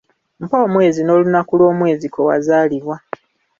[0.43, 2.95] Mpa omwezi n’olunaku lw'omwezi kwe wazaalibwa.